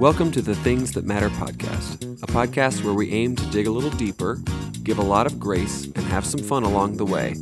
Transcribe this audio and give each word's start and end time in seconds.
Welcome 0.00 0.30
to 0.32 0.40
the 0.40 0.54
Things 0.54 0.92
That 0.92 1.04
Matter 1.04 1.28
podcast, 1.28 2.22
a 2.22 2.26
podcast 2.26 2.82
where 2.82 2.94
we 2.94 3.12
aim 3.12 3.36
to 3.36 3.46
dig 3.50 3.66
a 3.66 3.70
little 3.70 3.90
deeper, 3.90 4.40
give 4.82 4.96
a 4.96 5.02
lot 5.02 5.26
of 5.26 5.38
grace, 5.38 5.84
and 5.84 5.98
have 5.98 6.24
some 6.24 6.40
fun 6.40 6.62
along 6.62 6.96
the 6.96 7.04
way. 7.04 7.34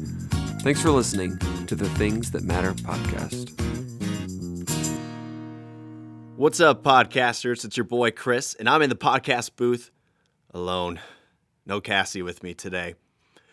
Thanks 0.63 0.83
for 0.83 0.91
listening 0.91 1.39
to 1.69 1.77
the 1.77 1.89
Things 1.91 2.33
That 2.33 2.43
Matter 2.43 2.73
podcast. 2.75 3.53
What's 6.35 6.59
up, 6.59 6.83
podcasters? 6.83 7.65
It's 7.65 7.77
your 7.77 7.85
boy 7.85 8.11
Chris, 8.11 8.55
and 8.55 8.69
I'm 8.69 8.83
in 8.83 8.91
the 8.91 8.97
podcast 8.97 9.55
booth 9.55 9.93
alone. 10.53 10.99
No 11.65 11.81
Cassie 11.81 12.23
with 12.23 12.43
me 12.43 12.55
today. 12.55 12.97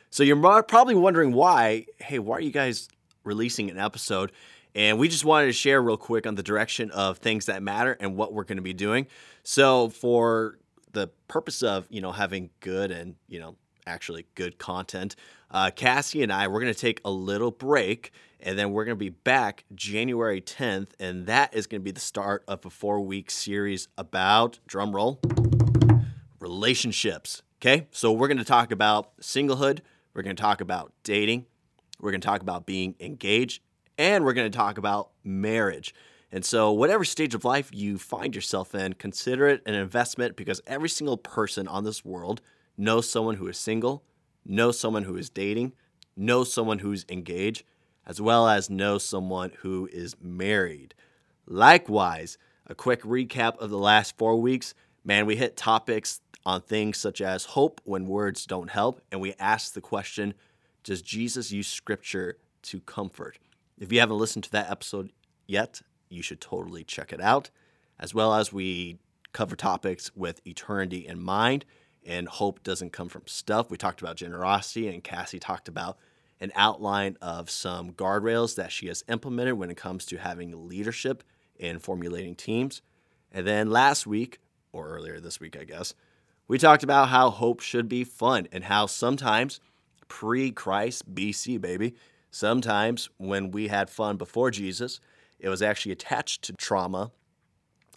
So 0.09 0.23
you're 0.23 0.63
probably 0.63 0.95
wondering 0.95 1.31
why, 1.31 1.85
hey, 1.99 2.17
why 2.17 2.37
are 2.37 2.41
you 2.41 2.49
guys 2.49 2.89
releasing 3.23 3.69
an 3.69 3.77
episode? 3.77 4.31
And 4.75 4.99
we 4.99 5.07
just 5.07 5.23
wanted 5.23 5.45
to 5.47 5.53
share 5.53 5.81
real 5.81 5.95
quick 5.95 6.27
on 6.27 6.35
the 6.35 6.43
direction 6.43 6.91
of 6.91 7.19
things 7.19 7.45
that 7.45 7.63
matter 7.63 7.95
and 7.99 8.17
what 8.17 8.33
we're 8.33 8.43
going 8.43 8.57
to 8.57 8.61
be 8.61 8.73
doing. 8.73 9.07
So 9.43 9.87
for 9.87 10.59
the 10.91 11.07
purpose 11.29 11.63
of, 11.63 11.87
you 11.89 12.01
know, 12.01 12.11
having 12.11 12.49
good 12.59 12.91
and, 12.91 13.15
you 13.29 13.39
know, 13.39 13.55
actually 13.87 14.25
good 14.35 14.57
content, 14.57 15.15
uh, 15.49 15.71
Cassie 15.73 16.23
and 16.23 16.31
I, 16.31 16.49
we're 16.49 16.59
going 16.59 16.73
to 16.73 16.79
take 16.79 16.99
a 17.05 17.11
little 17.11 17.51
break 17.51 18.11
and 18.41 18.59
then 18.59 18.73
we're 18.73 18.83
going 18.83 18.97
to 18.97 18.99
be 18.99 19.09
back 19.09 19.63
January 19.73 20.41
10th. 20.41 20.89
And 20.99 21.25
that 21.27 21.55
is 21.55 21.67
going 21.67 21.79
to 21.79 21.83
be 21.85 21.91
the 21.91 22.01
start 22.01 22.43
of 22.45 22.65
a 22.65 22.69
four 22.69 22.99
week 22.99 23.31
series 23.31 23.87
about, 23.97 24.59
drum 24.67 24.93
roll, 24.93 25.21
relationships. 26.41 27.43
Okay. 27.61 27.87
So 27.91 28.11
we're 28.11 28.27
going 28.27 28.39
to 28.39 28.43
talk 28.43 28.71
about 28.71 29.15
singlehood. 29.21 29.79
We're 30.13 30.23
going 30.23 30.35
to 30.35 30.41
talk 30.41 30.59
about 30.59 30.91
dating. 31.03 31.45
We're 32.01 32.11
going 32.11 32.21
to 32.21 32.27
talk 32.27 32.41
about 32.41 32.65
being 32.65 32.95
engaged 32.99 33.61
and 33.97 34.23
we're 34.23 34.33
going 34.33 34.51
to 34.51 34.57
talk 34.57 34.77
about 34.77 35.09
marriage. 35.23 35.93
And 36.31 36.43
so, 36.43 36.71
whatever 36.71 37.05
stage 37.05 37.33
of 37.33 37.45
life 37.45 37.69
you 37.73 37.97
find 37.97 38.35
yourself 38.35 38.75
in, 38.75 38.93
consider 38.93 39.47
it 39.47 39.61
an 39.65 39.73
investment 39.73 40.35
because 40.35 40.61
every 40.67 40.89
single 40.89 41.17
person 41.17 41.67
on 41.67 41.83
this 41.83 42.03
world 42.03 42.41
knows 42.77 43.07
someone 43.07 43.35
who 43.35 43.47
is 43.47 43.57
single, 43.57 44.03
knows 44.45 44.79
someone 44.79 45.03
who 45.03 45.15
is 45.15 45.29
dating, 45.29 45.73
knows 46.17 46.51
someone 46.51 46.79
who's 46.79 47.05
engaged, 47.09 47.63
as 48.05 48.19
well 48.19 48.47
as 48.47 48.69
knows 48.69 49.03
someone 49.03 49.51
who 49.59 49.89
is 49.91 50.15
married. 50.21 50.93
Likewise, 51.47 52.37
a 52.67 52.75
quick 52.75 53.01
recap 53.03 53.57
of 53.59 53.69
the 53.69 53.77
last 53.77 54.17
four 54.17 54.35
weeks. 54.35 54.73
Man, 55.03 55.25
we 55.25 55.35
hit 55.35 55.55
topics 55.55 56.21
on 56.45 56.61
things 56.61 56.97
such 56.97 57.21
as 57.21 57.45
hope 57.45 57.81
when 57.83 58.07
words 58.07 58.45
don't 58.45 58.69
help, 58.69 59.01
and 59.11 59.21
we 59.21 59.33
asked 59.39 59.73
the 59.73 59.81
question 59.81 60.33
Does 60.83 61.01
Jesus 61.01 61.51
use 61.51 61.67
scripture 61.67 62.37
to 62.63 62.79
comfort? 62.81 63.37
If 63.77 63.91
you 63.91 63.99
haven't 63.99 64.17
listened 64.17 64.45
to 64.45 64.51
that 64.51 64.69
episode 64.69 65.11
yet, 65.47 65.81
you 66.09 66.21
should 66.21 66.41
totally 66.41 66.83
check 66.83 67.11
it 67.11 67.21
out. 67.21 67.49
As 67.99 68.13
well 68.13 68.33
as 68.33 68.51
we 68.51 68.99
cover 69.33 69.55
topics 69.55 70.11
with 70.15 70.45
eternity 70.47 71.05
in 71.05 71.21
mind, 71.21 71.65
and 72.05 72.27
hope 72.27 72.63
doesn't 72.63 72.93
come 72.93 73.09
from 73.09 73.23
stuff. 73.25 73.71
We 73.71 73.77
talked 73.77 74.01
about 74.01 74.15
generosity, 74.15 74.87
and 74.87 75.03
Cassie 75.03 75.39
talked 75.39 75.67
about 75.67 75.97
an 76.39 76.51
outline 76.55 77.17
of 77.21 77.49
some 77.49 77.91
guardrails 77.91 78.55
that 78.55 78.71
she 78.71 78.87
has 78.87 79.03
implemented 79.09 79.55
when 79.55 79.71
it 79.71 79.77
comes 79.77 80.05
to 80.05 80.17
having 80.17 80.67
leadership 80.67 81.23
and 81.59 81.81
formulating 81.81 82.35
teams. 82.35 82.81
And 83.31 83.47
then 83.47 83.71
last 83.71 84.05
week, 84.05 84.39
or 84.71 84.89
earlier 84.89 85.19
this 85.19 85.39
week, 85.39 85.57
I 85.59 85.63
guess, 85.63 85.93
we 86.47 86.57
talked 86.57 86.83
about 86.83 87.09
how 87.09 87.29
hope 87.31 87.61
should 87.61 87.89
be 87.89 88.03
fun 88.03 88.47
and 88.51 88.65
how 88.65 88.85
sometimes 88.85 89.59
pre 90.07 90.51
Christ, 90.51 91.13
BC, 91.13 91.59
baby, 91.59 91.95
Sometimes 92.35 93.07
when 93.15 93.51
we 93.51 93.69
had 93.69 93.89
fun 93.89 94.17
before 94.17 94.51
Jesus, 94.51 94.99
it 95.39 95.47
was 95.47 95.61
actually 95.61 95.93
attached 95.93 96.41
to 96.41 96.51
trauma. 96.51 97.11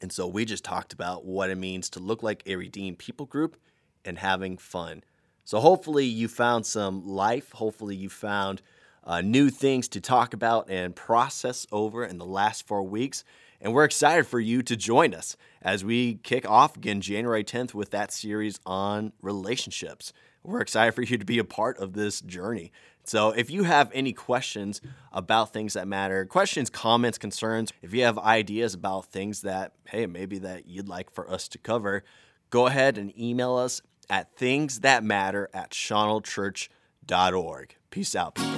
And 0.00 0.12
so 0.12 0.28
we 0.28 0.44
just 0.44 0.62
talked 0.62 0.92
about 0.92 1.24
what 1.24 1.50
it 1.50 1.58
means 1.58 1.90
to 1.90 1.98
look 1.98 2.22
like 2.22 2.44
a 2.46 2.54
redeemed 2.54 3.00
people 3.00 3.26
group 3.26 3.56
and 4.04 4.16
having 4.16 4.56
fun. 4.56 5.02
So 5.44 5.58
hopefully 5.58 6.04
you 6.04 6.28
found 6.28 6.66
some 6.66 7.04
life. 7.04 7.50
Hopefully 7.50 7.96
you 7.96 8.08
found 8.08 8.62
uh, 9.02 9.22
new 9.22 9.50
things 9.50 9.88
to 9.88 10.00
talk 10.00 10.32
about 10.32 10.70
and 10.70 10.94
process 10.94 11.66
over 11.72 12.04
in 12.04 12.18
the 12.18 12.24
last 12.24 12.64
four 12.64 12.84
weeks. 12.84 13.24
And 13.60 13.74
we're 13.74 13.84
excited 13.84 14.26
for 14.26 14.40
you 14.40 14.62
to 14.62 14.76
join 14.76 15.14
us 15.14 15.36
as 15.62 15.84
we 15.84 16.14
kick 16.22 16.48
off 16.48 16.76
again 16.76 17.00
January 17.00 17.44
10th 17.44 17.74
with 17.74 17.90
that 17.90 18.12
series 18.12 18.60
on 18.64 19.12
relationships. 19.20 20.12
We're 20.42 20.60
excited 20.60 20.92
for 20.92 21.02
you 21.02 21.18
to 21.18 21.24
be 21.24 21.38
a 21.38 21.44
part 21.44 21.78
of 21.78 21.92
this 21.92 22.20
journey. 22.20 22.72
So 23.04 23.30
if 23.30 23.50
you 23.50 23.64
have 23.64 23.90
any 23.94 24.12
questions 24.12 24.80
about 25.12 25.52
things 25.52 25.72
that 25.72 25.88
matter, 25.88 26.24
questions, 26.26 26.70
comments, 26.70 27.18
concerns, 27.18 27.72
if 27.82 27.94
you 27.94 28.04
have 28.04 28.18
ideas 28.18 28.74
about 28.74 29.06
things 29.06 29.42
that, 29.42 29.72
hey, 29.86 30.06
maybe 30.06 30.38
that 30.40 30.66
you'd 30.66 30.88
like 30.88 31.10
for 31.10 31.30
us 31.30 31.48
to 31.48 31.58
cover, 31.58 32.04
go 32.50 32.66
ahead 32.66 32.98
and 32.98 33.18
email 33.18 33.56
us 33.56 33.80
at 34.10 34.36
thingsthatmatter 34.36 35.46
at 35.54 35.70
shawanoldchurch.org. 35.70 37.76
Peace 37.90 38.14
out, 38.14 38.34
people. 38.34 38.57